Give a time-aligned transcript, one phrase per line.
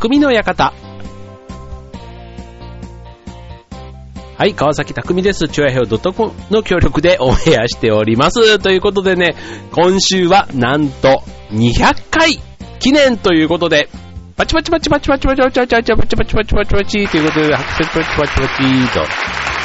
[0.00, 0.72] 匠の館。
[4.38, 5.46] はい、川崎匠です。
[5.48, 8.58] チョアヘオ .com の協力でオンエアしております。
[8.60, 9.36] ということでね、
[9.72, 11.22] 今週はなんと
[11.52, 12.40] 200回
[12.78, 13.90] 記念ということで、
[14.36, 18.48] パチパチパチパチパチパチパチパチパチパチパチパチパチパチということで、拍手パチパチパチパ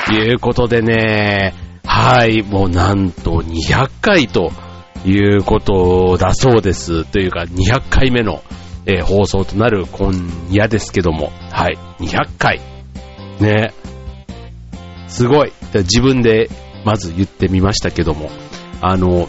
[0.03, 1.53] チということでね、
[1.85, 4.51] はい、もうなんと200回と
[5.05, 7.05] いうことだそうです。
[7.05, 8.43] というか200回目の、
[8.85, 10.13] えー放送となる今
[10.51, 12.61] 夜ですけども、はい、200回。
[13.39, 13.73] ね、
[15.07, 15.51] すごい。
[15.73, 16.49] 自分で
[16.83, 18.29] まず言ってみましたけども、
[18.81, 19.27] あの、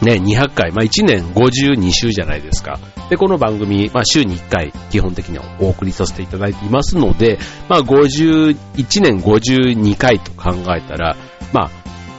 [0.00, 2.78] ね、200回、まあ1年52週じゃないですか。
[3.10, 8.56] で、この番組、まあ週に1回基本的にはお送りさせていただいていますので、まあ51
[9.00, 11.16] 年52回と考えたら、
[11.52, 11.70] まあ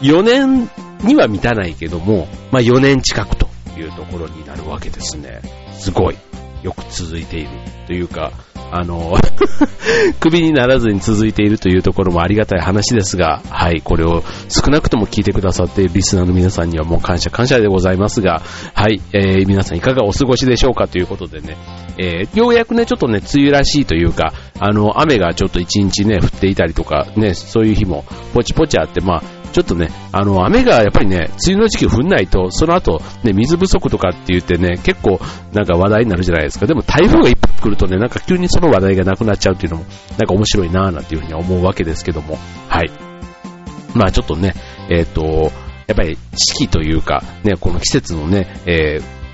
[0.01, 0.69] 4年
[1.03, 3.44] には満たないけども、まあ4年近くと
[3.79, 5.41] いうところになるわけですね。
[5.73, 6.17] すごい。
[6.63, 7.49] よく続いている
[7.85, 8.31] というか、
[8.71, 9.15] あの、
[10.19, 18.41] クビにならずに続いているというところもありがたい話ですが、はい、これを少なくとも聞いてくださっているリスナーの皆さんにはもう感謝感謝でございますが、
[18.73, 21.57] はい、えー、皆さんいかがお過ごしでしょうかということでね、
[21.97, 29.23] えー、ようやくね、ちょっとね、梅雨らしいというか、あの、雨がちょっと一日ね、降っていたりとか、ね、そういう日もポチポチあって、まあ、
[29.55, 35.17] ちょっとね、あの、雨がやっぱりね、梅雨の時期降んないと、その後、ね、水不足とかって言ってね、結構
[35.53, 36.65] なんか話題になるじゃないですか。
[36.65, 39.85] でも台風が一発来るとね、なんか急にその話題がなくなっちゃうっていうのも、
[40.17, 42.91] なんか面白いなぁなんていうふうに思うわけですけども、はい。
[43.93, 44.55] まあちょっとね、
[44.89, 45.53] えっ、と、
[45.87, 49.24] やっぱり四季というか、ね、この季節のね、えー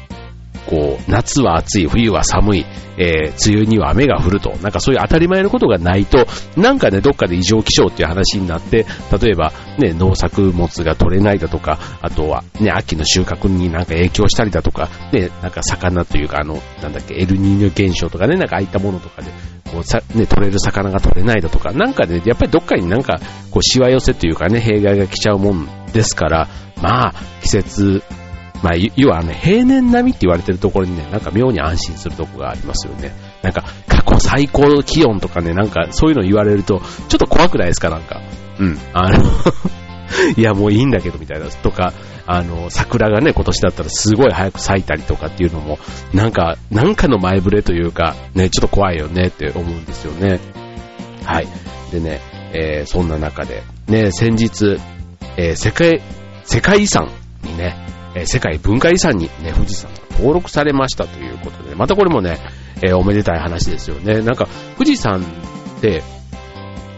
[0.67, 2.66] こう、夏は暑い、冬は寒い、
[2.98, 8.86] えー、梅雨には雨が降ると、なんかそういう当たり前のことがないと、なんかね、どっかで異常気象っていう話になって、
[9.20, 19.32] 例えばね、農作物が取れないだとか、あとはね、秋の収穫になんか影響したりだとか、ね、なんか魚というか、あの、なんだっけ、エルニーニョ現象とかね、なんかああいったものとかで、
[19.72, 26.48] こうさ、ね、取れる魚が取れないだとか、なんかね、やっぱりどっかになんか、こう、しわ寄せというかね、弊害が来ちゃうもんですから、
[26.82, 28.04] まあ、季節、
[28.64, 33.14] まあ、要はね、平年並みって言われてるところにね、なんか妙に安心するとこがありますよね。
[33.42, 38.22] なんか、過去最高気温とかね、なんかそういうの言われると、ちょっと怖くないですか、なんか。
[38.60, 38.77] うん。
[38.94, 39.20] あの、
[40.38, 41.48] いや、もういいんだけど、みたいな。
[41.48, 41.94] とか、
[42.27, 45.80] あの、桜がね、今年だったらすごい早く咲いたりとかっていうのも、
[46.14, 50.39] なんか、なんかの前触れというか、ね、ちょっと怖いよねって思うんですよね。
[51.26, 51.48] はい。
[51.92, 52.22] でね、
[52.54, 54.78] えーそんな中で、ね、先日、
[55.38, 56.02] えー世界、
[56.43, 57.10] 世界遺産
[57.43, 57.76] にね、
[58.16, 62.38] え世界文化遺産にね、富士山が登録されましたということで、またこれもね、
[62.83, 64.22] えおめでたい話ですよね。
[64.22, 65.22] なんか、富士山
[65.77, 66.04] って、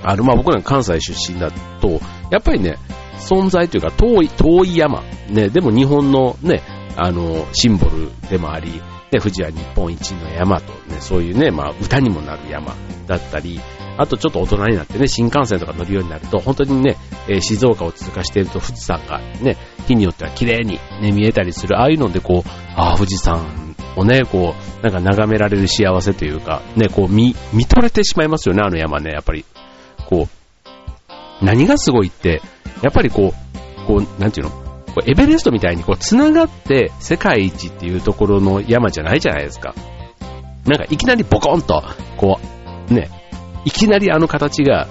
[0.03, 2.01] あの、まあ、僕ら関西出身だと、
[2.31, 2.77] やっぱりね、
[3.19, 5.03] 存在というか遠い、遠い山。
[5.29, 6.61] ね、でも日本のね、
[6.97, 8.81] あの、シンボルでもあり、
[9.13, 12.75] ね、富士は日本一の山とね、そういうね、まあ、歌にもなる山
[13.07, 13.61] だったり、
[13.95, 16.97] あとちょっと大人になってね、新幹線とか乗るようになると、本当にね、
[17.27, 19.55] えー静岡を通過していると富士山がね、
[19.87, 29.45] 日によっては綺麗にね、見えたりする、ああいうのでこう、ああ、富士山をね、こう、なんか眺められる幸せというか、ね、こう、見、見とれてしまいますよね、あの山ね、やっぱり。
[30.09, 30.27] こ
[31.41, 32.41] う、何がすごいって、
[32.81, 34.62] やっぱりこう、こう、なんていうの？
[34.93, 39.73] こうエベレストみたいにこう、繋がって世界一っていうところの山じゃないじゃないですか。
[40.65, 41.83] なんかいきなりボコンと、
[42.17, 42.39] こ
[42.89, 43.09] う、ね、
[43.65, 44.87] いきなりあの形が、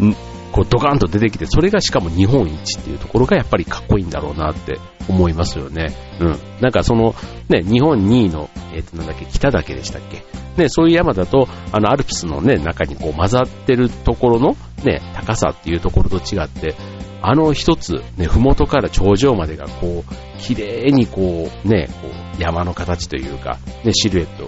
[0.00, 0.14] ん
[0.52, 4.78] こうドカンと出てきて、それがしかも日本一っていうところがやっぱりかっこいいんだろうなって
[5.08, 5.94] 思いますよね。
[6.20, 6.38] うん。
[6.60, 7.14] なんかその、
[7.48, 10.24] ね、日本2位の、えっ、となんだっけ、北岳でしたっけ？
[10.60, 16.74] ね、そういう山だと、あの、アルプスのね、中にこう混ざってるところの、ね、高さっていうところと違って、
[17.22, 22.08] あの一つ、ね、ふもとから頂上までがこう、綺麗にこう、ね、こ
[22.38, 24.44] う、山の形というか、ね、シルエット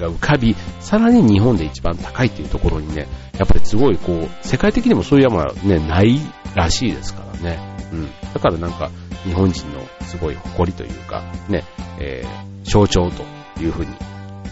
[0.00, 6.18] が浮かび、さらに日本で一番高いっていうところにね、やっぱりすごいこう、世界的にもそういう山はね、ない
[6.54, 7.58] らしいですからね。
[7.92, 8.08] うん。
[8.32, 8.90] だからなんか、
[9.24, 11.64] 日本人のすごい誇りというか、ね、
[11.98, 13.24] えー、象徴と
[13.60, 13.90] いうふうに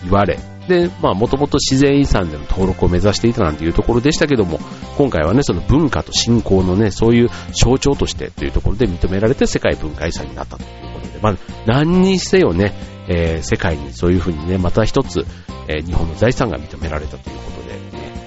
[0.03, 4.59] 言われ、で、まあ、もともと自然遺産での登録を目指していたなんていうところでしたけども、
[4.97, 11.37] 今回はね、その文化と信仰のね、そういう象徴としてというところで認められて世界文化遺産になったということで、まあ、
[11.67, 12.75] 何にせよね、
[13.09, 15.25] えー世界にそういうふうにね、また一つ、
[15.69, 17.81] えー日本の財産が認められたということで、ね、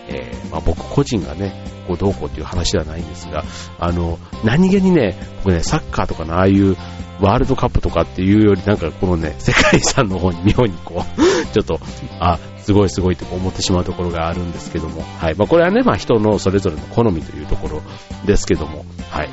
[0.09, 3.43] えーまあ、僕個人がね、こうどうこうっていう話ではないんですが、
[3.79, 6.77] あの、何気にね、僕ね、サッカーとかのああいう
[7.19, 11.21] ワールドカップとかっていうより、なんかこのね、 世界遺産の方に妙にこう、
[11.51, 11.79] ちょっと、
[12.19, 15.35] あ、すごいすごいって思ってしまうところがあるんですけども、はい。
[15.35, 17.81] まあこれはね、まあ人のそれぞれの好みというところ
[18.25, 19.29] ですけども、はい。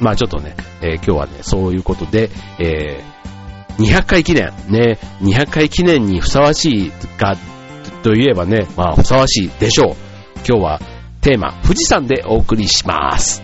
[0.00, 3.20] まあちょっとね、えー今日はね、そういうことで、えー
[3.78, 7.36] 200回記念、ね、200回記念にふさわしいか、
[8.02, 9.96] といえばね、まあ、ふさわしいでしょう。
[10.46, 10.80] 今日は
[11.20, 13.42] テーマ、富士山でお送りします。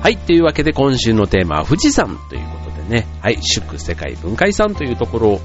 [0.00, 0.16] はい。
[0.16, 2.59] というわけで今週のテーマは富士山ということで
[2.90, 3.38] ね、はい。
[3.40, 5.40] 祝世界文化遺産というところ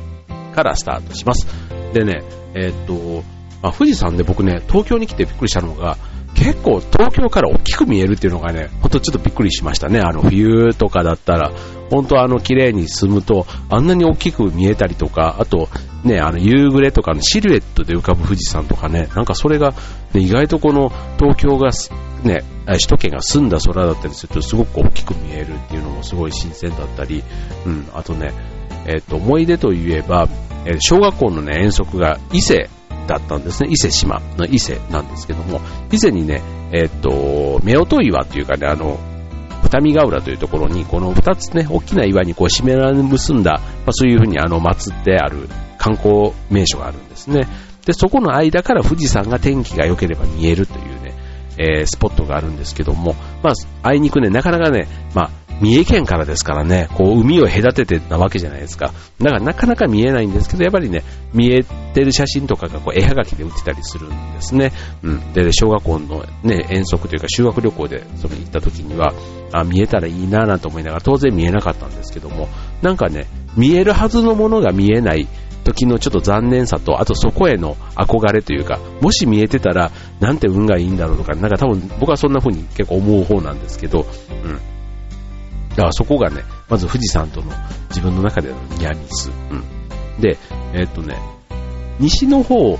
[0.53, 1.47] からスタートします。
[1.93, 2.23] でね、
[2.55, 3.23] えー、っと、
[3.61, 5.97] まあ、富士山で僕ね、東京に来てびっくりしたのが、
[6.35, 9.99] 結構東京から大きく見えるっていうのがね、ほんとちょっとびっくりしましたね。
[9.99, 11.51] あの冬とかだったら、
[11.89, 15.69] 本当あの綺麗に進むと、あんなに大きく見えたりとか、あと
[16.05, 19.73] ね、あの夕暮れとかのシルエットで浮かぶ富士山とかね、なんかそれが、
[20.13, 21.71] ね、意外とこの東京が
[22.23, 27.23] ね、首都圏が澄んだ空だったりするとすごく大きく見えるっていうのもすごい新鮮だったり、
[27.65, 28.33] うん、あとね、
[28.87, 30.27] えっ、ー、と、思い出といえば、
[30.65, 32.69] えー、小学校のね、遠足が伊勢
[33.07, 33.69] だったんですね。
[33.71, 35.61] 伊勢島の伊勢なんですけども、
[35.91, 36.41] 伊勢にね、
[36.71, 37.09] えっ、ー、と、
[37.55, 38.99] 夫婦岩っていうかね、あの、
[39.63, 45.49] 二見ヶ浦というところに、この二つね、大きな岩にこう、締められ結んだ、まあ、そういうふうにあの、祀ってある
[45.85, 47.47] 観光名所があるんですね。
[47.85, 51.13] で、そこの間から富士山が天気が良ければ見えるというね
[51.57, 53.53] えー、スポットがあるんですけども、まあ、
[53.83, 58.93] あいにくね、なかなかね、まあ、三重県からですからね、こう、海を隔ててなわけじゃないですか。
[59.21, 61.03] だからなかなか見えないんですけど、やっぱりね、
[61.33, 64.73] 見えてる写真とかがこう、絵はがきで売ってたりするんですね。
[65.01, 65.33] うん。
[65.33, 69.13] で、小学校のね、遠足というか修学旅行でそれ行った時には、
[69.53, 72.49] あ、見えたらいいなぁなんて思いながら、当然見えなかったんですけども、
[72.81, 75.25] なんかね、見えるはずのものが見えない、
[75.65, 84.05] 時のちょっと残念さと、あとそこへの憧れというか、もし見えてたら、なんて運がいいんだろうとか、なんか多分僕はそんな風に結構思う方なんですけど、
[84.43, 84.53] うん。
[85.69, 87.51] だからそこがね、まず富士山との
[87.89, 89.31] 自分の中でのニアミス。
[89.51, 89.63] うん。
[90.21, 90.37] で、
[90.73, 91.17] えー、っとね、
[91.99, 92.77] 西の方、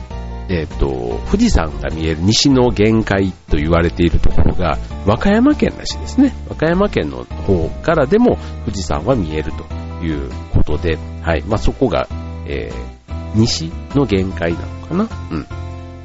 [0.48, 4.78] えっ、と、富士山が見える西の限界と言われているところが、
[5.08, 6.36] 和歌山県らしいですね。
[6.48, 11.44] 和歌山県の方からでも富士山は見えるということで、はい。
[11.48, 12.08] まあ、そこが
[12.46, 15.10] えー、西の限界なのかな？
[15.32, 15.46] うん。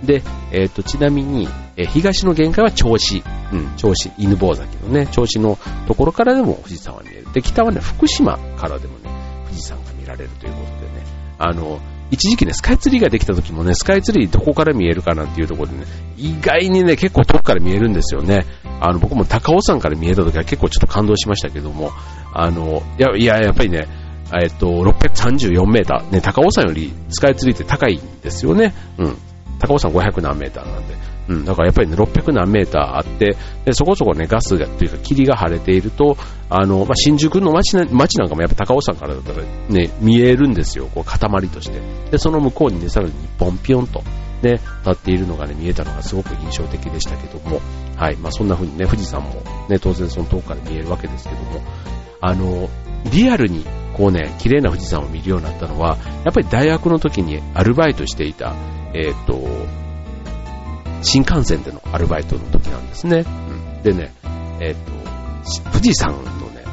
[0.07, 0.23] で、
[0.53, 3.23] えっ、ー、と、ちなみに、えー、東の限界は銚子。
[3.53, 5.59] うん、銚子、犬坊崎のね、銚子の
[5.89, 7.33] ところからでも富士山は見える。
[7.33, 9.11] で、北はね、福島からでもね、
[9.47, 11.05] 富士山が見られるということでね、
[11.39, 11.81] あの、
[12.13, 15.85] 一時期ね、スカイツリーができた時もね、スカイツリーどこから見えるかなっていうところでね、
[16.17, 18.47] 意外にね、結構遠くから見えるんですよね。
[18.81, 21.91] あの、僕も高尾山から見えた時は結構ちょっと感動しましたけども、
[22.33, 23.89] あの、いや、いや、やっぱりね、
[24.33, 26.13] えっと、634メーター。
[26.13, 28.75] ね、高尾山よりスカイツリーって高いんですよね。
[28.99, 29.17] うん。
[29.59, 30.95] 高尾山500何メーターなんで。
[31.29, 31.45] うん。
[31.45, 36.17] だからやっぱりね、600何メーターあって、で、そこそこね、ガスが、というか霧が晴れていると、
[36.49, 40.89] あの、まあ、新宿の街な、街なんかもやっぱ高尾山からだったらね、見えるんですよ。
[40.93, 41.19] こう、塊
[41.49, 41.81] として。
[42.11, 44.03] で、その向こうにね、さらにポンピョンと、
[44.43, 47.61] ね、立っているのがね、見えたのがすごく印象的でしたけども、
[47.97, 48.17] はい。
[48.17, 51.63] まあ、そんな風にね、富士山もね、当然その遠くから見えるわけですけども、
[52.21, 52.69] あの、
[53.13, 53.65] リアルに
[54.01, 58.55] こうね、綺麗な富士山を見るようになったのは、やっぱり大学の時にアルバイトしていた、
[58.95, 59.47] えっ、ー、と、
[61.03, 63.27] 新幹線でのアルバイトの時なんですね。
[63.27, 64.11] うん、でね、
[64.59, 66.65] えっ、ー、と、富士山のね、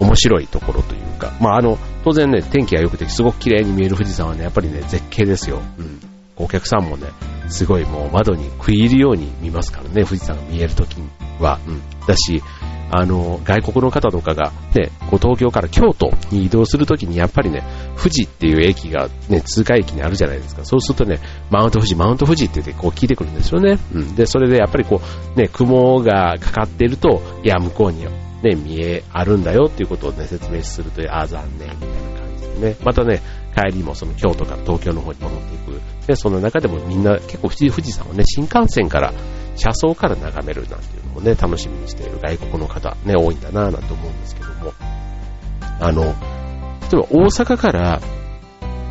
[0.00, 5.60] 面白いところというか、まあ、あの、当然ね、天気が良くてすごく綺麗に見える富士山はね、やっぱりね、絶景ですよ。
[5.78, 6.00] うん。
[6.36, 7.08] お客さんもね、
[7.48, 10.96] すごいもう窓に食い入るように見ますからね、富士山が見える時
[11.40, 11.58] は。
[11.66, 11.82] うん。
[12.06, 12.42] だし、
[12.90, 17.64] あの、外国の方とかが、ね、こう東京から京都に移動するときに、やっぱりね、
[17.96, 20.64] 富士っていう駅がね、通過駅にあるじゃないですか。
[20.64, 21.18] そうするとね、
[21.50, 23.78] マウント富士、マウント富士って言ってこう聞いてくるんですよね。
[23.92, 24.14] うん。
[24.14, 25.00] で、それでやっぱりこ
[25.34, 28.04] う、ね、雲がかかっていると、いや、向こうに
[28.42, 32.76] ね、見えあるんだよっていうことをね、説明すると、ああ、残念、みたいな感じでね。
[32.84, 33.20] またね、
[33.56, 35.95] 帰りもその京都から東京の方に戻っていく。
[36.06, 39.12] で、その中でもみんな結構富士山をね、新幹線から
[39.56, 44.72] 車窓から眺めるなんていうのもね、楽しみにしている外国の方、ね、多いんだなぁなんて思うんですけども、
[45.80, 48.00] あの、例えば大阪から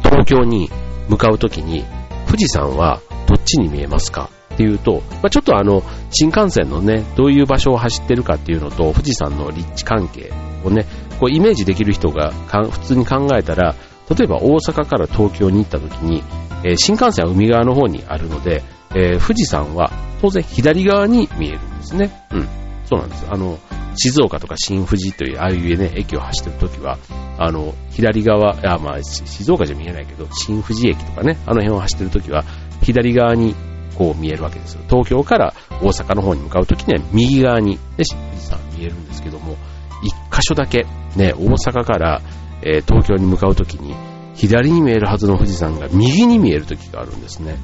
[0.03, 0.69] 東京に
[1.07, 1.85] 向かうときに、
[2.27, 4.29] 富士山はどっちに見えますか？
[4.53, 10.31] っていうと、まあ、ちょっとあの、新幹線のね、どういう場所を走ってるかっていうのと、富士山の立地関係
[10.63, 10.85] をね、
[11.19, 13.75] こうイメージできる人が普通に考えたら、
[14.09, 16.23] 例えば大阪から東京に行った時に、
[16.65, 18.63] えー、新幹線は海側の方にあるので、
[18.95, 22.27] えー、富士山は当然左側に見えるんですね。
[22.31, 22.47] うん。
[22.85, 23.25] そうなんです。
[23.29, 23.59] あの、
[23.95, 26.97] 静岡とか新富士という、ああいうね、駅を走ってるときは、
[27.37, 32.43] あの、左側、あ、まあ、静岡じゃ見えないけど、新富士駅とかね、あの辺を走ってるときは、
[32.81, 33.55] 左側に
[33.95, 34.81] こう見えるわけですよ。
[34.89, 38.15] 東京から大阪の方に向かうときには右側に、ね、富士
[38.47, 39.55] 山見えるんですけども、
[40.03, 42.21] 一箇所だけ、ね、大阪から、
[42.61, 43.95] えー、東京に向かうときに、
[44.35, 47.57] 左に見えるはずの富士山が右に見えるときがあるんですね。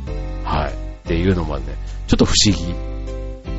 [0.44, 0.74] はい。
[0.74, 1.76] っていうのもね、
[2.08, 2.74] ちょっと不思議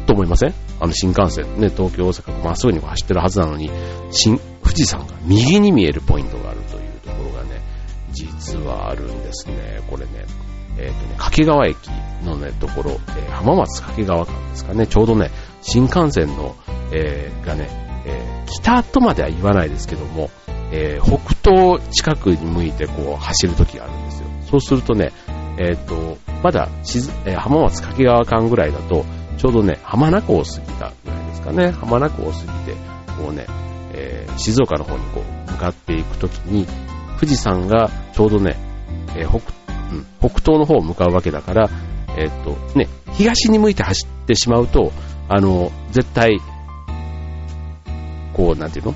[0.06, 0.54] と思いません？
[0.80, 3.70] あの新幹線ね、東京、大阪まっすぐに走ってるはずなのに、
[4.10, 7.60] 新、富士山が右に見えるポイントがあるというところがね、
[8.10, 9.80] 実はあるんですね。
[9.88, 10.24] これね、
[10.78, 11.76] えっ、ー、とね、掛川駅
[12.24, 16.56] のね、ところ、えー、浜松掛川間ですかね、ちょうどね、新幹線の、
[16.92, 20.30] えー、がね、え北とまでは言わないですけども、
[20.72, 24.26] え北東近くに向いてこう走る時があるんですよ。
[24.50, 25.12] そうするとね、
[25.58, 26.68] えっ、と、まだ
[27.24, 29.04] え浜松掛川間ぐらいだと、
[29.38, 32.74] ちょうどね、浜名湖を過ぎたぐらいですかね、浜名湖を過ぎて、
[33.18, 33.46] こうね、
[33.92, 36.66] え静岡の方にこう向かっていくときに、
[37.18, 38.56] 富士山がちょうどね、
[39.16, 39.40] え北
[39.92, 41.70] うん、北東の方を向かうわけだから、
[42.16, 44.92] えっと、ね、東に向いて走ってしまうと、
[45.28, 46.40] あの、絶対、
[48.32, 48.94] こう、なんていうの？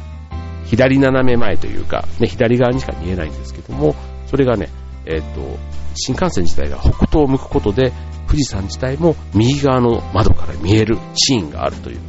[0.67, 3.95] 左斜め前というか、ね、左側にしか見えないんですけども、
[4.27, 4.69] それがね、
[5.07, 5.57] えっと、
[5.95, 7.93] 新幹線自体が北東を向くことで、
[8.27, 12.01] 富士山自体も右側の窓から見えるシーンがあるという。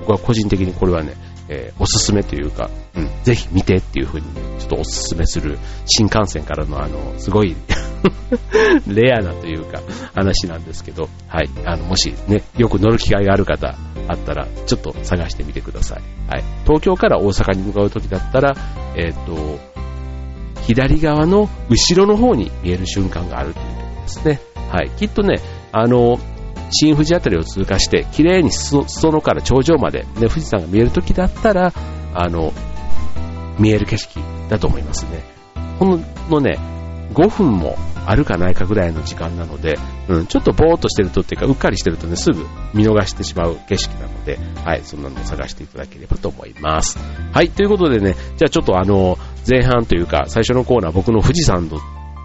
[0.00, 1.14] 僕は個人的にこれはね、
[1.48, 7.56] えー、おすすめというか、うん、ぜひ見てっていう風に、ねちょっとおすすめする新幹線からのあの、すごい
[8.86, 9.80] レアなというか、
[10.14, 13.74] 話なんですけど、はい、あの、もしね、よく乗る機会がある方、
[14.10, 16.02] あったら、ちょっと探してみてください。
[16.28, 16.44] はい。
[16.64, 18.54] 東京から大阪に向かう時だったら、
[18.96, 19.58] えっ、ー、と、
[20.62, 24.40] 左側の後ろの方に見える瞬間があるというところですね。
[24.70, 24.90] はい。
[24.90, 25.40] きっとね、
[25.72, 26.18] あの、
[26.70, 31.72] 新富士あたりを通過して、綺麗に裾野から頂上まで、ね、富士山が見える時だったら、
[32.14, 32.52] あの、
[33.58, 35.22] 見える景色だと思いますね。
[35.78, 36.58] ほんのね、
[37.12, 37.76] 5分も
[38.06, 46.98] あるかないかぐらいの時間なので、うん、ちょっとぼーっとしてるとっていうか、うっかりしてるとね、すぐ見逃してしまう景色なので、はい、そんなのを探していただければと思います。
[47.32, 51.68] はい、ということでね、じゃあちょっとあの、前半というか、最初のコーナー、僕の富士山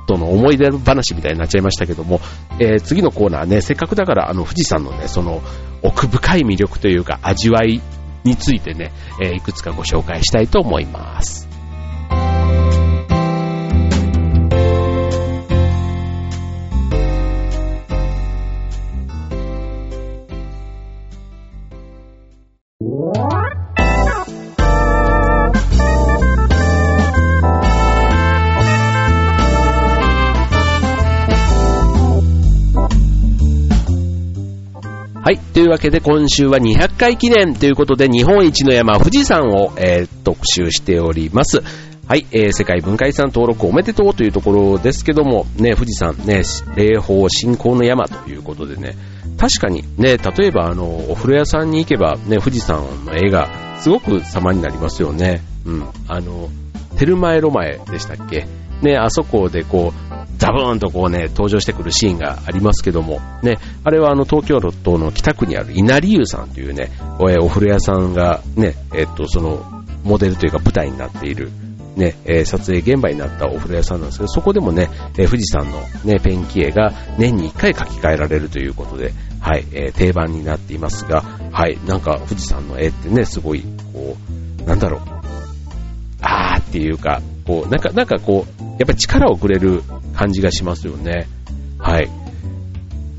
[0.06, 2.22] との思い出話みたいになっちゃいましたけども、
[2.60, 5.42] えー、次のコーナーね、せっかくだからあの富士山のね、その
[5.82, 7.82] 奥深い魅力というか味わい
[8.24, 11.55] についてね、えー、いくつかご紹介したいと思います。
[35.26, 35.40] はい。
[35.40, 41.64] というわけで今週は200回記念ということで日本一の山富士山を、えー、特集しております。
[42.08, 46.44] はい、えー、世界文化遺産登録おめでとうというところですけども、ね、富士山ね、
[46.76, 48.96] 霊峰信仰の山ということでね、
[49.40, 55.42] 確かにね、例えばあの、お風呂屋さんに行けばね、富士山の絵がすごく様になりますよね。
[55.66, 55.88] うん。
[56.08, 56.50] あの、
[57.00, 58.46] テルマエロマエでしたっけ？
[58.84, 69.64] ね、あそこでこう、ザブーンとこうね、登場してくるシーンがありますけども、ね、あれはあの東京都の北区にある稲荷湯さんというね、お風呂屋さんがね、えっと、その、
[70.04, 71.50] モデルというか舞台になっている、
[71.96, 83.64] ね、え、撮影現場になったお風呂屋さんなんですけど、そこでもね、え、富士山のね、ペンキ絵が年に1回書き換えられるということで、はい、え、定番になっていますが、はい、なんか富士山の絵ってね、すごい、
[83.94, 84.18] こ
[84.62, 85.02] う、なんだろう、
[86.22, 89.84] あーっていうか、こう、なんか、なんかこう、やっぱり力をくれる
[90.16, 91.28] 感じがしますよね。
[91.78, 92.10] はい。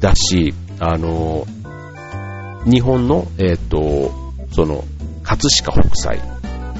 [0.01, 1.47] だし、あの、
[2.65, 4.13] 日本の、えっ、ー、と、
[4.53, 4.85] その、
[5.23, 6.21] 葛飾北斎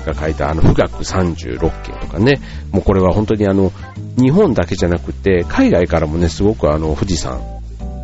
[0.05, 2.41] が書いたあの、富岳36件とかね、
[2.73, 3.73] もうこれは本当にあの、
[4.17, 7.41] 日本だけじゃなくて、海外からもね、すごくあの、富士山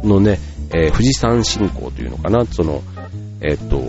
[0.05, 0.39] のね、
[0.75, 2.83] えー、富士山信仰というのかな、その、
[3.41, 3.81] えっ、ー、と、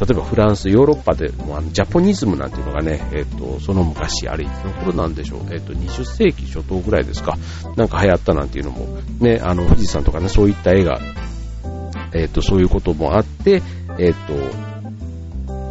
[0.00, 7.36] 例えばフランス、ヨーロッパでもあジャポニズムなんていうのがね、えっ、ー、と、その昔、あれいつの頃なんでしょう、えっ、ー、と、20世紀初頭ぐらいですか、
[7.76, 8.86] なんか流行ったなんていうのも、
[9.18, 11.00] ね、あの、富士山とかね、そういった絵が、
[12.14, 13.60] えっ、ー、と、そういうこともあって、
[13.98, 14.34] えっ、と、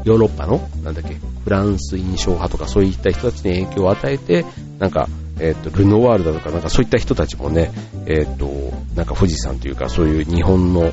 [0.04, 1.16] ヨーロッパの、なんだっけ、
[1.46, 4.46] フランス印象派とかそういった人たちに影響を与えて、
[4.80, 5.08] なんか、
[5.40, 7.72] えっ、と、ルノワールだとか、なんかそういった人たちもね、
[8.08, 8.50] えっ、と、
[8.96, 10.92] なんか富士山というか、そういう日本の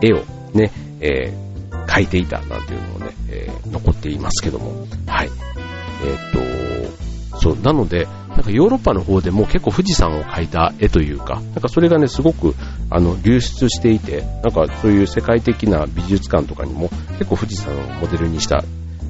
[0.00, 0.22] 絵を
[0.54, 0.70] ね、
[1.00, 1.47] えー、
[1.88, 4.86] 書いていたなんていうのをね、えー、残っていますけども。
[5.06, 5.30] はい。
[6.04, 12.54] えー、っと、そう、なので、なんかヨーロッパの方でも結構富士山を描いた絵というか、なんかそれがね、すごく、
[12.90, 18.64] あの、流出していて、なんかそういう世界的な美術館とかにも結構富士山をモデルにした、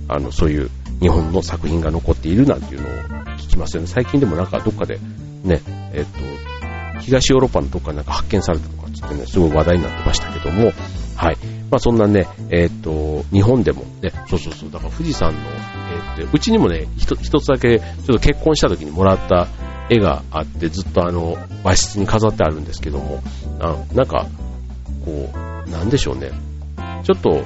[0.08, 0.70] あの、そういう
[1.00, 2.92] 日本の作品が残っているなんていうのを
[3.36, 3.88] 聞きますよね。
[3.88, 4.98] 最近でもなんかどっかで、
[5.44, 5.60] ね、
[5.92, 10.72] えっと、東ヨーロッパのどっかなんか発見されたとかつってね、すごい話題になってましたけども、
[11.18, 11.36] はい。
[11.68, 19.48] まあそんなね、えっ、ー、と、日本でもね、そうそうそう、だから富士山のー、って、うちにもね、一つだけ、ちょっと結婚した時にもらった
[19.90, 23.20] 絵があって、ずっとあの、和室に飾ってあるんですけども、
[23.58, 24.26] あなんか、
[25.04, 25.28] こ
[25.66, 26.30] う、なんでしょうね。
[27.02, 27.42] ちょっと、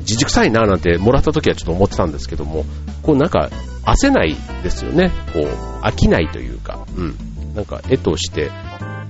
[0.00, 2.64] 自軸臭いななんてもらった時はちょっと思ってたんですけども、
[3.02, 3.50] こうなんか、
[3.84, 5.10] 焦ないですよね。
[5.34, 5.44] こう、
[5.84, 7.14] 飽きないというか、うん。
[7.54, 8.50] なんか絵として、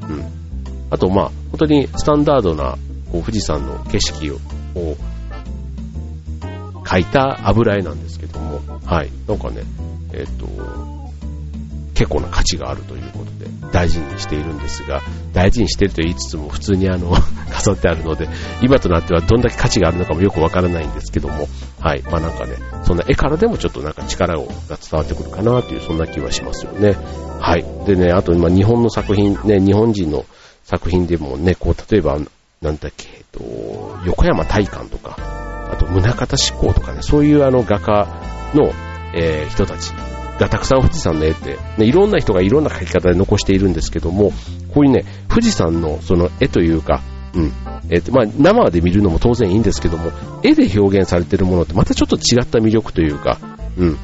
[0.09, 0.25] うん。
[0.91, 2.77] あとまあ、本当にスタンダードな、
[3.15, 4.39] こう、富士山の景色を、
[6.83, 9.11] 描いた油絵なんですけども、はい。
[9.29, 9.63] なんかね、
[10.13, 10.49] えっ、と、
[11.95, 15.01] 結構な価値があるということで大事にしているんですが、
[15.33, 17.15] 大事にしていると言いつつも普通にあの
[17.53, 18.29] 飾ってあるので、
[18.63, 21.49] 今となってはどんだけ価値があるのかもよくわからないんですけども、
[21.81, 22.03] はい。
[22.03, 24.49] まあなんかね、そんな絵からでもちょっとなんか力が伝
[24.93, 26.97] わってくるかなという、そんな気はしますよね。
[27.41, 27.65] はい。
[27.87, 30.25] でね、あと今日本の作品、ね、日本人の
[30.65, 32.19] 作品でもね、こう、例えば、
[32.65, 35.17] なんだっけ、えっと、横山大観とか、
[35.71, 38.09] あと、宗像志向とかね、そういうあの画家
[38.55, 38.73] の、
[39.15, 39.91] えー、人たち
[40.41, 44.33] がたくさん富士山の絵って、ね、いろんな人がいろんな描き方で残しているんですけども、
[44.73, 47.03] こういうね、富士山のその絵というか、
[47.35, 47.53] うん。
[47.91, 50.11] えっ、と、まあ、生で見るのも当然いいんですけども、
[50.43, 53.39] 絵で表現されているものってまたちょっと違った魅力というか、
[53.77, 53.97] うん。
[53.97, 53.99] 伝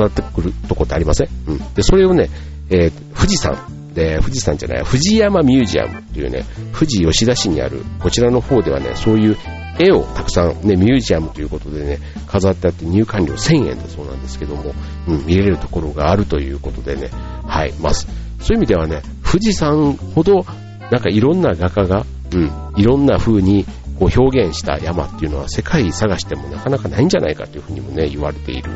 [0.00, 1.28] わってくるとこってありません？
[1.46, 1.74] うん。
[1.74, 2.28] で、それをね、
[2.70, 3.56] えー、富士山
[3.96, 9.36] で、富士山じゃない、富士山ミュージアムっていうね、富士吉田市にある、こちらの方ではね、そういう
[9.78, 14.74] 絵をたくさんね、ミュージアムということでね、飾ってあって入館料1000円だそうなんですけども、
[15.08, 17.08] うん、見れるところがあるということでね、
[17.46, 18.06] はい、ます。
[18.40, 20.44] そういう意味ではね、富士山ほど、
[20.90, 23.64] なんかいろんな画家が、うん、いろんな風に
[23.98, 28.70] こう表現した山っていうのは世界探してもなかなかないんじゃないかというふうにもね、言われている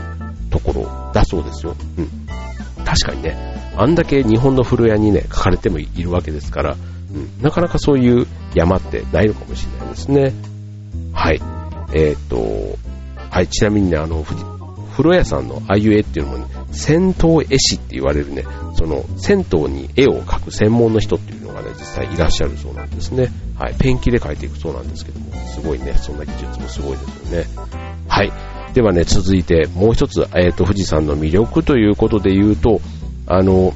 [0.51, 1.77] ところだそうですよ。
[1.99, 2.09] うん。
[2.85, 6.77] 確かにね、あんだけ日本の古屋にね、書かれてもいるわけですから、
[7.13, 10.33] うん、なかなかそういう山ってないのかもしれないですね。
[11.13, 11.41] はい。
[11.93, 12.79] えっ、と、
[13.31, 18.45] はい、ちなみにね、あの、風呂屋さんのああいう絵っていうのもね、銭湯絵師って言われるね、
[18.77, 23.29] その、銭湯に絵を描く専門の人っていうのがね、実際いらっしゃるそうなんですね。
[23.59, 27.47] はい、ペンキで描いていくそうなんですけども、すごいね、そんな技術もすごいですよね。
[28.09, 28.33] はい。
[28.75, 32.81] ではね、続いてもう一つ、えっ、ー、と、富士山の魅力ということで言うと、
[33.33, 33.73] あの、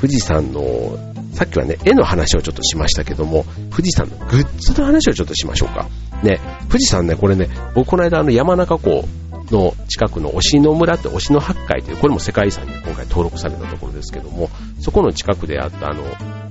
[0.00, 0.98] 富士山の、
[1.32, 5.86] さっきはね、絵の話をちょっとしましたけども、富士山のグッズの話をちょっとしましょうか。
[6.24, 9.06] ね、富士山ね、これね、僕この間あの山中湖
[9.50, 16.04] の近くの忍野村って忍野八海という、これも世界遺産に今回登録されたところですけども、そこの近くであったあの、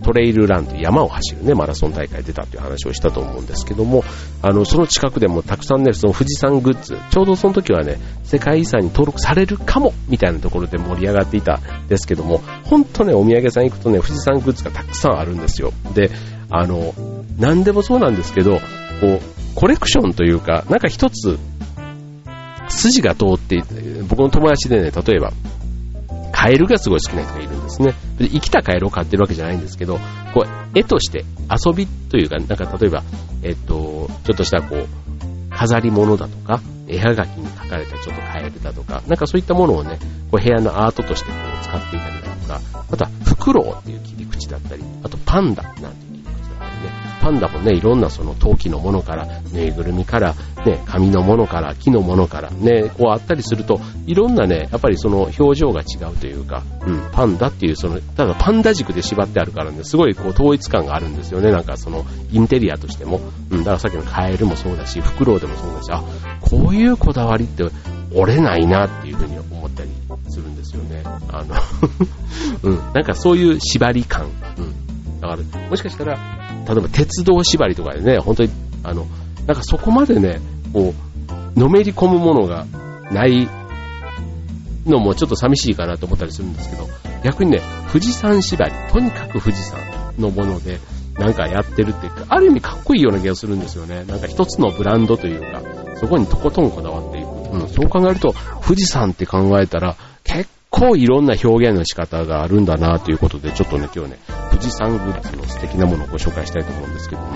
[0.03, 4.03] トレイルランという山を走るね、マラソン大会出たっていう話をしたと思うんですけども、
[4.41, 15.73] あの、その近くでもたくさんね、その富士山グッズ、ちょうどその時はね、世界遺産に登録されるかも、みたいなところで盛り上がっていたんですけども、本当ね、お土産屋さん行くとね、富士山グッズがたくさんあるんですよ。
[15.93, 16.12] で、
[16.49, 16.93] あの、
[17.38, 18.60] 何でもそうなんですけど、
[19.01, 19.19] こう、
[19.55, 21.39] コレクションというか、なんか一つ
[22.69, 23.63] 筋が通って
[24.08, 25.32] 僕の友達でね、例えば、
[26.32, 27.93] カエルがすごい好きな人がいるんですね。
[28.19, 29.99] 生きたカエルを飼ってるわけじゃないんですけど、
[30.34, 33.04] こう、絵として遊びというか、なんか例えば、
[33.41, 34.88] えっと、ちょっとしたこう、
[35.49, 39.97] 飾り物だとか、絵はがきに描かれたちょっとカエルだとか、なんかそういったものをね、
[40.32, 46.14] こう部屋のアートとしてこう使っていたりだとか、あとはフクロウっていう切り口だったり、あとパンダなんていう
[47.25, 63.19] パンダもね、いろんなその陶器のものから、ぬいぐるみから、ね、紙のものから、木のものから、ね、こうあったりすると、いろんなね、やっぱりその表情が違うというか、うん、パンダっていうその、ただパンダ軸で縛ってあるからね、すごいこう統一感があるんですよね、なんかその、インテリアとしても。
[63.49, 66.03] うん、だからさっきのカエルもそうだし、フクロウでもそうだし、あ、
[66.41, 67.63] こういうこだわりって
[68.13, 69.89] 折れないなっていうふうに思ったり
[70.29, 71.01] するんですよね。
[71.29, 71.55] あの
[72.61, 74.27] うん、なんかそういう縛り感。
[74.59, 75.19] うん。
[75.21, 78.49] だから、もしかしたら、例えば鉄道縛りとかでね、本当に、
[78.84, 79.06] あの、
[79.47, 80.39] なんかそこまでね、
[80.73, 80.93] こ
[81.56, 82.65] う、のめり込むものが
[83.12, 83.47] ない
[84.86, 86.88] のもちょっと寂しいかなと思ったりするんですけど、
[87.23, 89.80] 逆にね、富士山縛り、とにかく富士山
[90.19, 90.80] のもので、
[91.17, 94.04] なんかやってるっていうか、ある意味かっこいいような気がするんですよね。
[94.06, 95.62] なんか一つのブランドというか、
[95.95, 97.28] そこにとことんこだわっていく。
[97.54, 98.34] うん、そう考えると、
[98.65, 104.17] 富士山って考えたら、結構いろんな表現の仕方があるんだなということで、ちょっとね、今日ね、
[104.51, 107.27] 富士山グッズの素敵なものをご紹介したいと思うんですけども、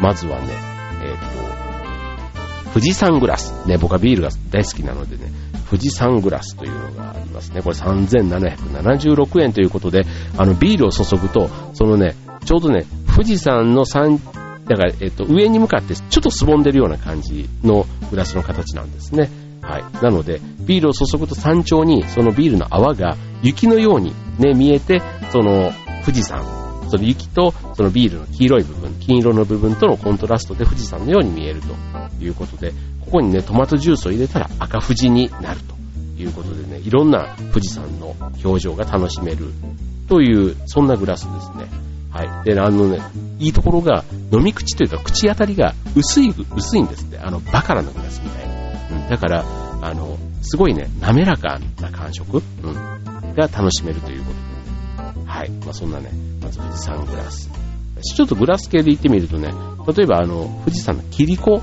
[0.00, 0.46] まずはね、
[1.02, 3.66] えっ、と、富士山グラス。
[3.66, 5.30] ね、僕はビールが大好きなのでね、
[5.68, 7.60] 富士山グラスというのがありますね。
[7.60, 10.06] これ3776円ということで、
[10.38, 14.18] あの、ビールを注ぐと、そのね、ちょうどね、富士山の山、
[14.66, 19.28] だから、えっ、と、上に向かってちょっとすぼんでるような感じのグラスの形なんですね。
[19.62, 19.84] はい。
[20.02, 25.72] なので、ビールを注ぐと山頂にそのビールの泡が雪のようにね、見えて、その
[26.04, 26.42] 富士山、
[26.88, 32.72] その雪とそのビールの黄色い部分、金色の部分とのコントラストで富士山のように見えるということで、
[33.04, 39.46] ここにね、トマトジュースを入れたら赤富士になるということでね、いろんな富士山の表情が楽しめる
[40.08, 41.88] という、そんなグラスですね。
[42.10, 42.44] はい。
[42.44, 43.00] で、あのね、
[43.38, 47.18] いいところが、飲み口というか口当たりが薄い、薄いんですって。
[47.18, 48.47] あの、バカラのグラスみたいに。
[48.90, 49.08] うん。
[49.08, 49.44] だから、
[49.80, 52.74] あの、すごいね、滑らかな感触、うん、
[53.34, 54.32] が楽しめるというこ
[54.96, 55.50] とで、ね、はい。
[55.50, 56.10] まあ、そんなね、
[56.42, 57.50] まず富士山グラス。
[58.02, 59.48] ちょっとグラス系で言ってみるとね、
[59.96, 61.60] 例えばあの、富士山のキリコ、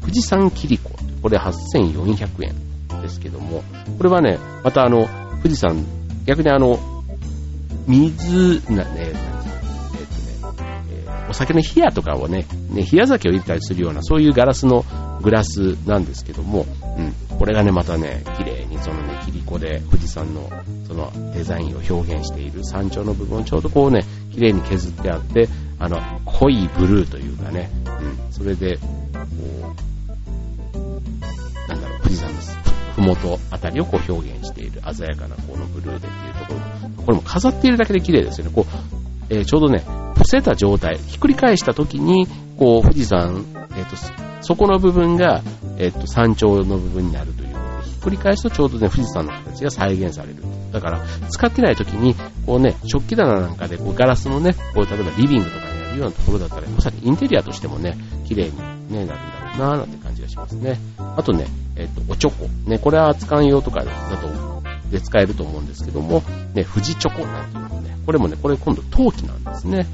[0.00, 0.90] 富士山キリコ、
[1.22, 3.62] これ8400円ですけども、
[3.98, 5.08] これはね、またあの、
[5.42, 5.84] 富士山、
[6.24, 6.78] 逆にあの、
[7.86, 9.05] 水、な、ね、
[11.36, 14.84] 酒の冷やとかをね、ね、冷や酒を入れたりするような、そういうガラスの
[15.20, 16.64] グラスなんですけども、
[16.98, 20.48] うん、これがね、またね、綺麗にそのね、切り子で富士山の
[20.86, 28.82] そのデザインを表現している山頂の部分をちょうどこうね、綺麗に削ってあって、あの、濃いブルーというかね、うん、それで、こ
[30.72, 32.40] う、なんだろう、富士山の
[32.94, 38.52] ふもとあたりをこう表現している鮮やかなこのブルーでっていうところ、これも飾っているだけで綺麗ですよね。
[38.54, 39.84] こう、えー、ちょうどね、
[40.26, 42.26] せた状態、ひっくり返した時に、
[42.58, 43.44] こう、富士山、
[43.76, 43.96] えっ、ー、と、
[44.42, 45.42] そこの部分が、
[45.78, 50.36] えっ、ー、と、山頂の部分になるということで、ひっくり返すとちょうどね、富士山の形が再現される。
[50.72, 52.14] だから、使ってない時に、
[52.46, 60.78] こうね、食器棚なんかで、こう、ガラスのね、こう、例えばリビングとかにあるようなところだったら、まさにインテリアとしてもね、綺麗に、ね、なるんだろうなーなんて感じがしますね。
[60.98, 62.48] あとね、えっ、と、おチョコ。
[62.68, 64.56] ね、これは扱う用とかだと、
[64.90, 66.22] で使えると思うんですけども、
[66.54, 69.86] ね、富士チョコなんていうのね、これもね、これ今度陶器なんですね。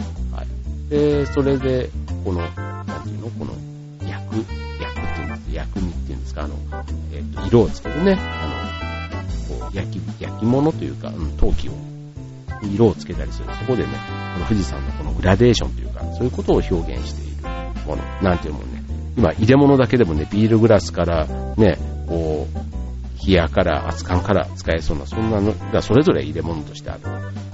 [0.93, 1.89] で、それで、
[2.23, 3.53] この、なんていうのこの、
[4.07, 6.55] 焼く、焼くっていうんです、薬味っていうんですか、あの、
[7.15, 9.17] えっ、ー、と、色をつけるね、あ
[9.49, 11.73] の、こう、焼き、焼き物というか、うん、陶器を、
[12.75, 13.47] 色をつけたりする。
[13.59, 13.89] そこでね、
[14.35, 17.49] この富士山のこのグラデーションというか、そういうことを表現している
[17.87, 18.83] もの、なんていうもんね。
[19.17, 21.27] 今、入れ物だけでもね、ビールグラスから、
[21.57, 27.01] ね、こう、冷やから熱燗から使えそうな、そんなのがそれぞれ入れ物としてある。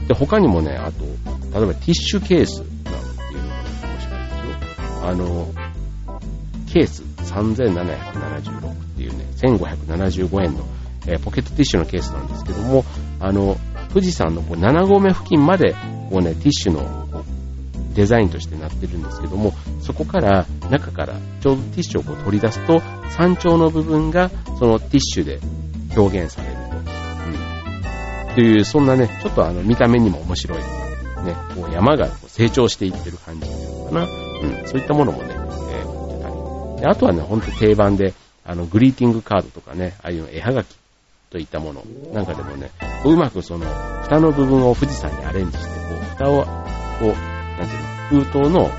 [0.09, 1.05] で、他にもね、あと、
[1.57, 2.68] 例えばティッシュケース
[5.03, 5.49] あの、
[6.73, 10.65] ケース3776っていうね、1575円の、
[11.07, 12.85] えー、ポケットティッシュのケースなんですけども、
[13.21, 13.57] あの、
[13.93, 15.75] 富士山のこう7合目付近まで、
[16.11, 17.09] こうね、ティッシュの
[17.95, 22.81] デザインとしてなってるんですけども、そこから中からちょうどティッシュをこう取り出すと、
[23.11, 25.41] 山頂の部分がそのティッシュで
[25.97, 26.61] 表現されると。
[28.29, 28.35] うん。
[28.35, 30.65] という、そんなね、ちょっとあの見た目にも面白い、ね、
[31.55, 34.28] こう山が成長していってる感じっていうのかな。
[34.43, 34.69] うん。
[34.69, 36.83] そういったものもね、えー、持ってたり。
[36.83, 40.77] であとはね、ほんと定番で、あの、グリーティングカードとかね、ああいう絵はがき
[41.31, 42.71] といったものなんかでもね、
[43.05, 43.67] うまくその、
[44.05, 46.49] 蓋の部分を富士山にアレンジして、こう、蓋を、こ
[47.03, 48.71] う、なんていうの、封筒のこ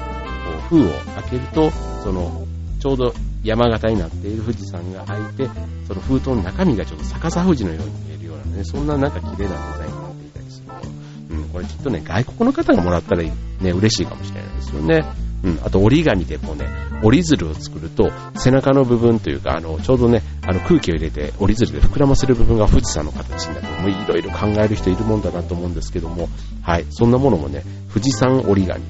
[0.57, 1.71] う封を開けると、
[2.03, 2.47] その、
[2.79, 5.49] ちょうど山形になっている富士山が開いて、
[5.87, 11.43] その封筒の中身がちょっと逆さ富士のように見えるようなね、そんななんか綺麗なデザインになっていたりするもの。
[11.43, 15.05] うん、これきっとね、外国の方がもらったらね、嬉しいかもしれないですよね。
[15.43, 16.67] うん、あと折り紙でこうね、
[17.04, 26.28] 折り鶴を作ると、背中の部分というか、あの、ちょうどね、あの空気を入れて折り鶴で膨らませる部分が富士山の形になって、もいろいろ考える人いるもんだなと思うんですけども、
[26.62, 28.84] はい、そんなものもね、富士山折り紙、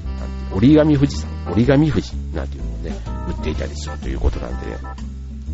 [0.54, 2.96] 折り紙富士山、折り紙富士なんていうのをね、
[3.28, 4.76] 売っていたりするということなんでね、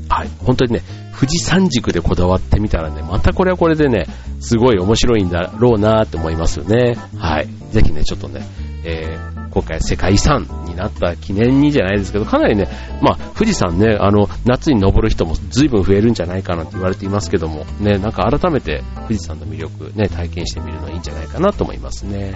[0.09, 0.83] はい、本当にね、
[1.19, 4.07] 富士山軸でこだわってみたらね、またこれはこれでね、
[4.40, 6.97] すごい面白いんだろうなって思いますよね。
[7.19, 7.49] はい。
[7.71, 8.42] ぜひね、ちょっとね、
[8.85, 12.69] えー、今回世界遺産になった記念にじゃないですけど、かなりね、
[13.01, 22.35] まあ、富士山ね、あの、夏に登る人も随分増えるんじゃないかなって言われていますけども、ね、なんか改めて富士山の魅力ね、体験してみるのいいんじゃないかなと思いますね。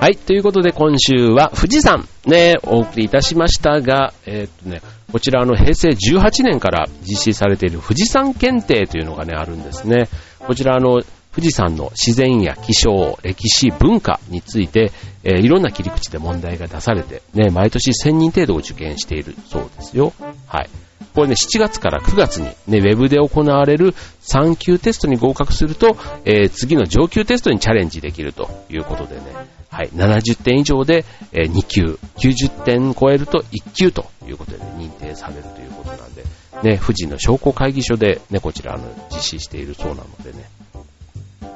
[0.00, 0.16] はい。
[0.16, 4.80] ということで今週は富士山ね、お送りいたしましたが、えー、っとね、
[5.10, 10.08] こちらの平成18年から実施されている富士山検定というのがね、あるんですね。
[10.38, 11.00] こちらの
[11.34, 14.92] 富士山の自然や気象、歴史、文化について、
[15.24, 20.12] えー、いろんな切り口で問題が出されて、ね、毎年1000人程度を受験しているそうですよ。
[20.46, 20.70] はい。
[21.12, 29.22] これね、7月から9月にね、ウェブで行われる3級テストに合格すると、えー、次の上級テストにチャレンジできるということでね、
[29.70, 36.24] はい、70点以上で、2級、90点超えると1級ということで、認定されるということなんで、
[36.62, 40.48] ね、富士の商工会議所でね、こちらの実施しているそうなのでね、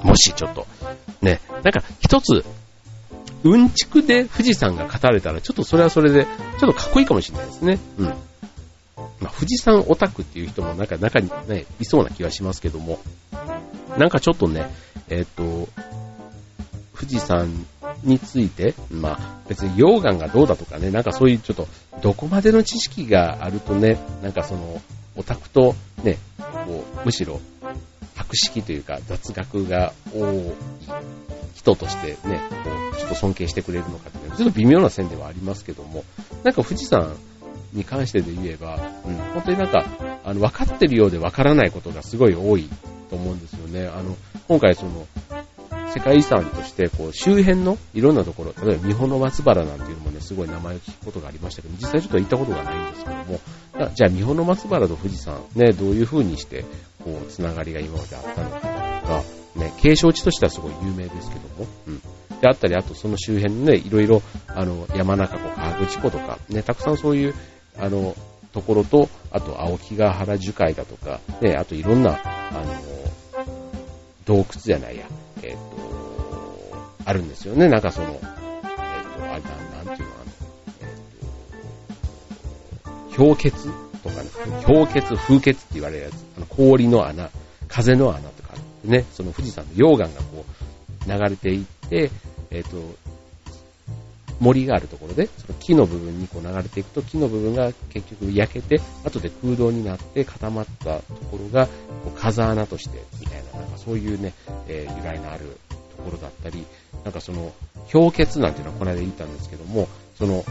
[0.03, 0.66] もしちょっと、
[1.22, 2.44] ね、なんか一つ
[3.44, 7.79] うんちくで富士山が語れたら、ちょっとそれはそれで、ちょっとかっこいいかもしれないですね。
[7.98, 8.07] うん。
[8.07, 8.14] ま
[9.29, 13.01] あ、富士山オタクっていう人もなんか中にね、いそうな気はしますけども、
[13.98, 14.70] なんかちょっとね、
[15.09, 15.68] えっ、と、
[16.94, 17.66] 富士山
[18.03, 21.69] について、まあ別に溶岩がどうだとかね、なんかそういうちょっと
[22.01, 24.81] どこまでの知識があるとね、なんかその
[25.17, 26.19] オタクとね、
[26.67, 27.41] こうむしろ
[28.15, 30.53] 博識というか雑学が多い
[31.55, 36.05] 人としてね、こうちょっと尊敬してくれるのかっていうちょっと微妙な線ではありますけども、
[36.45, 37.17] なんか富士山
[37.73, 39.85] に関してで言えば、うん、本当になんか、
[40.25, 42.69] あの、分かってるようで分からないことがすごい多い
[43.09, 43.87] と思うんですよね。
[43.87, 45.07] あの、今回その、
[45.94, 53.40] 世界遺産として、こう、周辺のいろんなところ、例えば、三保の松原なんていうのもね、すごい名前を聞くことがありましたけど、実際ちょっと行ったことがないんですけども、
[53.94, 56.64] じゃあ、三保の松原と富士山、ね、どういう風にして、
[57.05, 59.22] こう、つながりが今まであったのかとか、
[59.57, 62.00] ね、景勝地としてはすごい有名ですけども、うん。
[62.40, 67.35] であったり、あとその周辺のね、いろいろ、あの、山中湖、河口湖とか、ね、たくさんそういう、
[67.78, 68.16] あの、
[68.52, 72.92] ところと、あと、青木ヶ原樹海だとか、ね、あといろんな、あの、
[74.24, 75.07] 洞窟じゃないや、
[75.42, 75.82] えっ、ー、と、
[77.05, 77.69] あるんですよね。
[77.69, 78.29] なんかその、えっ、ー、と、
[79.33, 79.51] あれだ、
[79.85, 83.69] なんていうの、あの、えっ、ー、と、氷結
[84.03, 84.31] とかね、
[84.67, 87.29] 氷結、風結って言われるやつ、あの氷の穴、
[87.69, 90.45] 風の穴とかね、その富士山の溶岩がこ
[91.07, 92.11] う、流れていって、
[92.51, 92.97] えっ、と、
[94.43, 104.35] 森があるところで、その木の部分にこう流れていくと、木の部分が結局焼けて、後で空洞になって固まったところが、こう風穴として、みたいな、なんかそういうね、
[104.67, 105.59] えー、由来のある
[105.92, 106.64] ところだったり、
[107.05, 107.52] なんかその、
[107.92, 110.44] 氷結なんていうのはこの間言ったんですけども、その、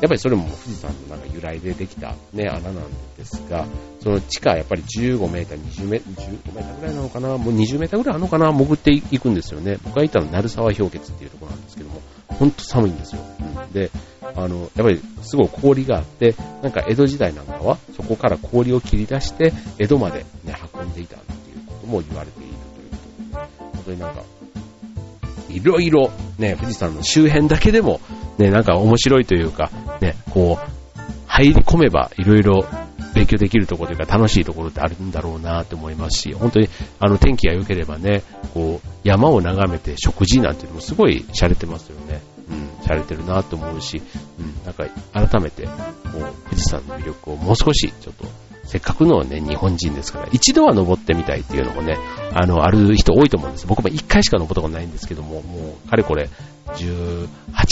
[0.00, 2.74] っぱりそれも富士山のなんか由来でできたね、穴なん
[3.16, 3.66] ですが、
[4.00, 9.78] その地下やっぱり15メーター、20メーター、15メーターぐらいなのかな、もう20メーターぐらいあるのかな、潜っていくんですよね。
[9.84, 13.22] 僕が行ったのは鳴沢氷結っていうところなんですけども、ほんと寒いんですよ。
[13.40, 13.90] うん、で、
[14.34, 22.98] あの、やっぱりすごい氷があって、なんか江戸時代なんかは、そこから氷を切り出して、江戸までね、運んでいたっていうことも言われているというこ
[23.32, 24.22] とで、ね、本当になんか、
[25.48, 28.00] いろいろね、富士山の周辺だけでも、
[28.38, 30.76] ね、なんか面白いというか、ね、こう、
[31.26, 32.64] 入り込めばいろいろ
[33.14, 36.68] 勉強できるところというか楽しいところってあるんだろうなと思いますし、本当に
[37.00, 42.20] あの天気が良ければね、こう山を眺めて食事なんていうのもすごい洒落てますよね。
[42.48, 44.02] うん、洒落てるなと思うし、
[44.38, 45.72] うん、なんか改めてこ
[46.14, 48.26] う富士山の魅力をもう少しちょっと
[48.66, 51.98] せっかくのね、日本人ですから、一度は登ってみたいっていうのもね、
[52.34, 53.66] あの、ある人多いと思うんです。
[53.66, 56.28] 僕も一回しか登ったことないんですけども、もう、かれこれ、
[56.74, 57.28] 18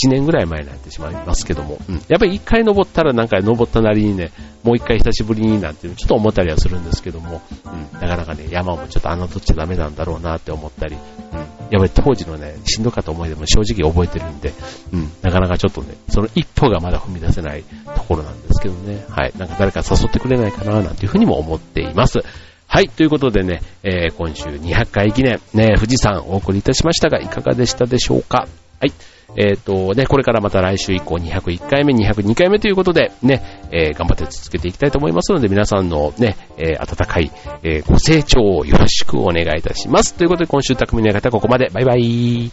[0.09, 4.31] 年ぐらい前になってしまいますけども、うん、やっぱり一回登ったらなんか登ったなりにね、
[4.65, 14.53] もう一回久しぶりになんていうのちょっと思ったりはするんですけども、うん、なかなかね、山もちょっと侮っちゃダメなんだろうなって思ったり、うん、やっぱり当時のね、しんどかった思いでも正直覚えてるんで、
[14.93, 17.63] うん、なかなかちょっとね、その一歩がまだ踏み出せない
[17.95, 22.25] ところなんですけどね、はい、なんか誰か誘ってくれないかななんていうふうにも思っています。
[22.67, 28.49] はい、ということでね、えー、今週200回記念、ね、富士山お送りいたしましたが、いかがでしたでしょうか？
[28.81, 28.93] はい。
[29.37, 37.31] えっ、ー、とね、これからまた来週以降201回目、202回目ということで、ね、えー、頑張って続けていきたいと思いますので、皆さんのね、えー、温かい、
[37.63, 40.15] えご成長をよろしくお願いいたします。
[40.15, 41.71] ということで、今週匠の方ここまで。
[41.73, 42.53] バイバイ。